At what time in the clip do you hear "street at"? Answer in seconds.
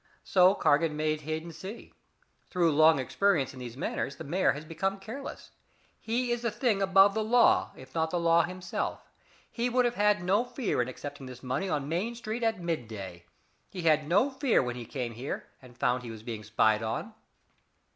12.15-12.59